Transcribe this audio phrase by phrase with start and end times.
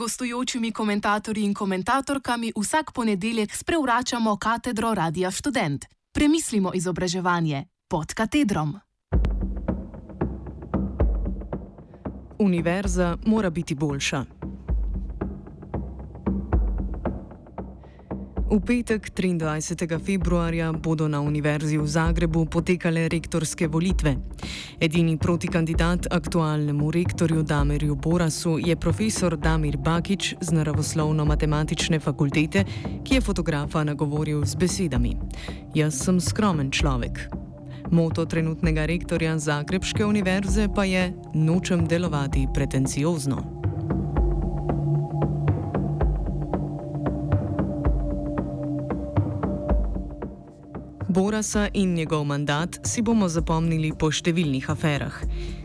[0.00, 5.84] gostujočimi komentatorji in komentatorkami vsak ponedeljek sprevračamo katedro Radia Student.
[6.12, 8.78] Premislimo izobraževanje pod katedrom.
[12.38, 14.39] Univerza mora biti boljša.
[18.50, 19.86] V petek 23.
[20.02, 24.18] februarja bodo na Univerzi v Zagrebu potekale rektorske volitve.
[24.82, 32.64] Edini protikandidat aktualnemu rektorju Damirju Borasu je profesor Damir Bakič z naravoslovno-matematične fakultete,
[33.06, 35.14] ki je fotografa nagovoril z besedami:
[35.74, 37.30] Jaz sem skromen človek.
[37.94, 43.59] Moto trenutnega rektorja Zagrebske univerze pa je: Nočem delovati pretenciozno.
[51.10, 55.16] Borasa in njegov mandat si bomo zapomnili po številnih aferah.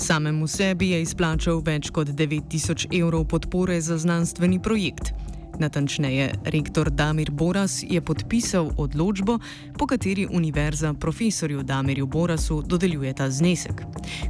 [0.00, 5.12] Samemu sebi je izplačal več kot 9000 evrov podpore za znanstveni projekt.
[5.60, 9.36] Natančneje, rektor Damir Boras je podpisal odločbo,
[9.76, 13.84] po kateri univerza profesorju Damirju Borasu dodeljuje ta znesek.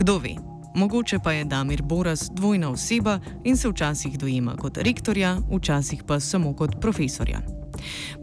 [0.00, 0.34] Kdo ve?
[0.74, 6.18] Mogoče pa je Damir Boras dvojna oseba in se včasih dojema kot rektorja, včasih pa
[6.18, 7.57] samo kot profesorja.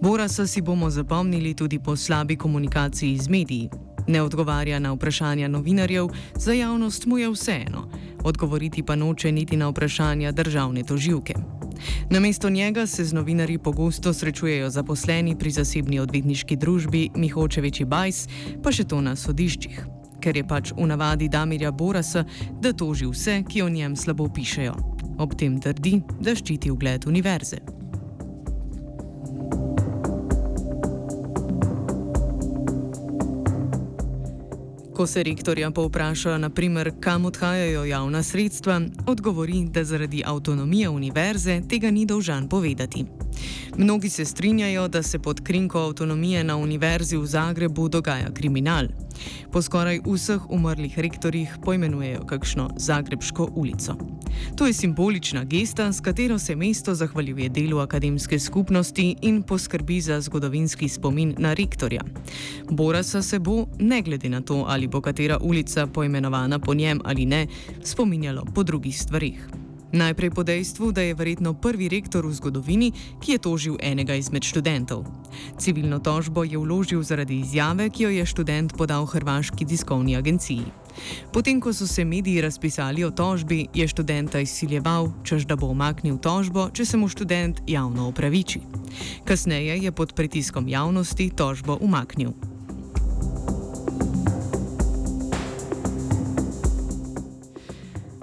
[0.02, 3.70] Borasa si bomo zapomnili tudi po slabi komunikaciji z mediji.
[4.08, 7.90] Ne odgovarja na vprašanja novinarjev, za javnost mu je vseeno,
[8.24, 11.34] odgovoriti pa noče niti na vprašanja državne toživke.
[12.10, 18.28] Namesto njega se z novinarji pogosto srečujejo zaposleni pri zasebni odvetniški družbi Mihočeviči Bajs,
[18.64, 19.86] pa še to na sodiščih.
[20.22, 22.26] Ker je pač v navadi Damirja Borasa,
[22.62, 24.76] da toži vse, ki o njem slabo pišejo.
[25.20, 27.62] Ob tem trdi, da ščiti ugled univerze.
[34.96, 41.92] Ko se rektorja povpraša, naprimer, kam odhajajo javna sredstva, odgovori, da zaradi avtonomije univerze tega
[41.92, 43.06] ni dolžan povedati.
[43.78, 48.88] Mnogi se strinjajo, da se pod krinko avtonomije na univerzi v Zagrebu dogaja kriminal.
[49.52, 53.96] Po skoraj vseh umrlih rektorjih poimenujejo kakšno Zagrebško ulico.
[54.56, 60.22] To je simbolična gesta, s katero se mesto zahvaljuje delu akademske skupnosti in poskrbi za
[60.22, 62.02] zgodovinski spomin na rektorja.
[62.70, 67.26] Borasa se bo, ne glede na to, ali bo katera ulica poimenovana po njem ali
[67.26, 67.48] ne,
[67.84, 69.48] spominjalo po drugih stvarih.
[69.96, 72.92] Najprej po dejstvu, da je verjetno prvi rektor v zgodovini,
[73.24, 75.06] ki je tožil enega izmed študentov.
[75.56, 80.66] Civilno tožbo je vložil zaradi izjave, ki jo je študent podal Hrvaški tiskovni agenciji.
[81.32, 86.18] Potem, ko so se mediji razpisali o tožbi, je študenta izsiljeval, čež da bo omaknil
[86.18, 88.60] tožbo, če se mu študent javno opraviči.
[89.24, 92.55] Kasneje je pod pritiskom javnosti tožbo umaknil.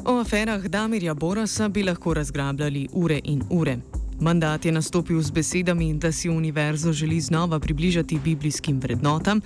[0.05, 3.77] O aferah Damirja Borasa bi lahko razgrabljali ure in ure.
[4.21, 9.41] Mandat je nastopil z besedami, da si univerzo želi znova približati biblijskim vrednotam,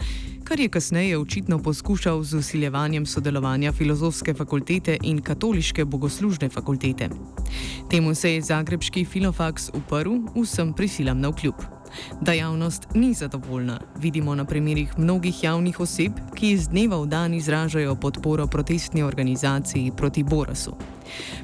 [0.45, 7.09] kar je kasneje očitno poskušal z usiljevanjem sodelovanja filozofske fakultete in katoliške bogoslužne fakultete.
[7.91, 11.76] Temu se je zagrebski filofaks uprl vsem prisilam na vkljub.
[12.21, 17.35] Da javnost ni zadovoljna, vidimo na primerih mnogih javnih oseb, ki iz dneva v dan
[17.35, 20.77] izražajo podporo protestni organizaciji proti Borasu.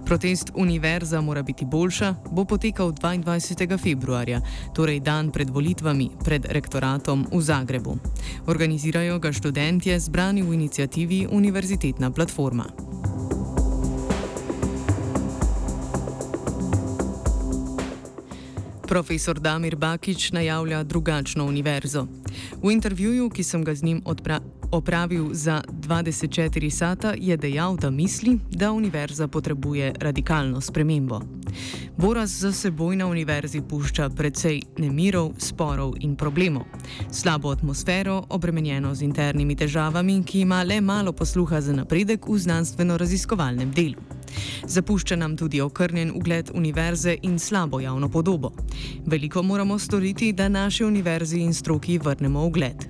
[0.05, 3.79] Protest Univerza mora biti boljša, bo potekal 22.
[3.79, 4.41] februarja,
[4.75, 7.97] torej dan pred volitvami pred rektoratom v Zagrebu.
[8.47, 12.92] Organizirajo ga študentje zbrani v inicijativi Univerzitetna platforma.
[18.93, 22.07] Profesor Damir Bakič najavlja drugačno univerzo.
[22.63, 24.03] V intervjuju, ki sem ga z njim
[24.71, 31.21] opravil za 24 sata, je dejal, da misli, da univerza potrebuje radikalno spremembo.
[31.97, 36.65] Boras za seboj na univerzi pušča precej nemirov, sporov in problemov.
[37.11, 43.71] Slabo atmosfero, obremenjeno z internimi težavami, ki ima le malo posluha za napredek v znanstveno-raziskovalnem
[43.73, 44.01] delu.
[44.67, 48.53] Zapušča nam tudi okrnjen ugled univerze in slabo javno podobo.
[49.07, 52.85] Veliko moramo storiti, da naše univerzi in stroki vrnemo ugled.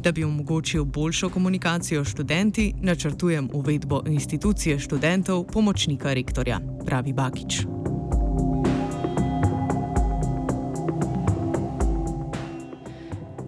[0.00, 7.75] Da bi omogočil boljšo komunikacijo s študenti, načrtujem uvedbo institucije študentov, pomočnika rektorja, pravi Bakič.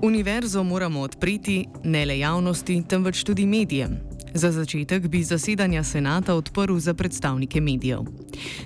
[0.03, 3.97] Univerzo moramo odpreti ne le javnosti, temveč tudi medijem.
[4.35, 8.01] Za začetek bi zasedanja senata odprl za predstavnike medijev.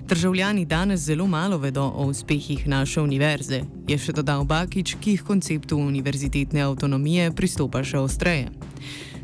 [0.09, 5.23] Državljani danes zelo malo vedo o uspehih naše univerze, je še dodal Bakič, ki jih
[5.23, 8.51] konceptu univerzitetne avtonomije pristopa še ostreje.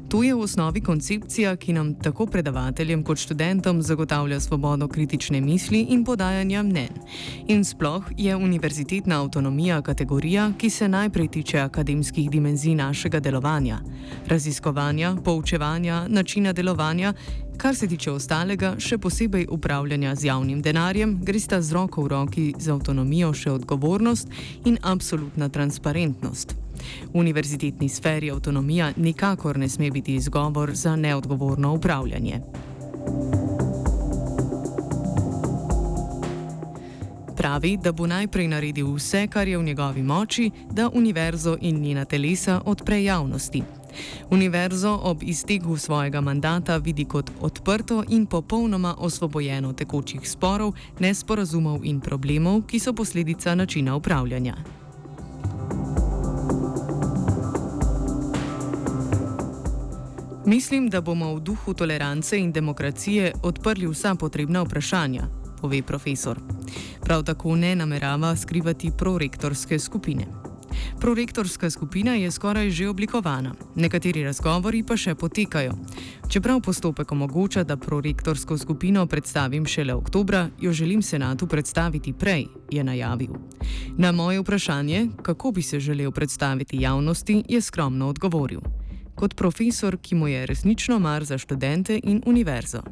[0.09, 5.83] To je v osnovi koncepcija, ki nam tako predavateljem kot študentom zagotavlja svobodo kritične misli
[5.91, 6.89] in podajanja mnen.
[7.47, 13.81] In sploh je univerzitetna avtonomija kategorija, ki se najprej tiče akademskih dimenzij našega delovanja,
[14.27, 17.13] raziskovanja, poučevanja, načina delovanja.
[17.57, 22.09] Kar se tiče ostalega, še posebej upravljanja z javnim denarjem, gre sta z roko v
[22.09, 24.33] roki z avtonomijo še odgovornost
[24.65, 26.57] in absolutna transparentnost.
[27.13, 32.41] V univerzitetni sferi avtonomija nikakor ne sme biti izgovor za neodgovorno upravljanje.
[37.37, 42.05] Pravi, da bo najprej naredil vse, kar je v njegovi moči, da univerzo in njena
[42.05, 43.63] telesa odpre javnosti.
[44.31, 52.01] Univerzo ob izteku svojega mandata vidi kot odprto in popolnoma osvobojeno tekočih sporov, nesporazumov in
[52.01, 54.78] problemov, ki so posledica načina upravljanja.
[60.49, 65.27] Mislim, da bomo v duhu tolerance in demokracije odprli vsa potrebna vprašanja,
[65.61, 66.41] pove profesor.
[67.05, 70.27] Prav tako ne namerava skrivati prorektorske skupine.
[71.01, 75.77] Prorektorska skupina je skoraj že oblikovana, nekateri razgovori pa še potekajo.
[76.29, 82.85] Čeprav postopek omogoča, da prorektorsko skupino predstavim šele oktobra, jo želim senatu predstaviti prej, je
[82.85, 83.37] najavil.
[83.99, 88.78] Na moje vprašanje, kako bi se želel predstaviti javnosti, je skromno odgovoril
[89.19, 92.83] kot profesor, ki mu je resnično mar za študente in univerzo.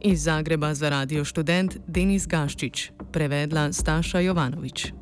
[0.00, 5.01] Iz Zagreba za radio študent Denis Gaščič, prevedla Staša Jovanovič.